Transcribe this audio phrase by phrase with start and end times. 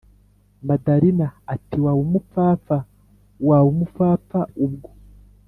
[0.67, 2.77] madalina ati”waba umupfapfa
[3.47, 4.89] wabumupfapfa ubwo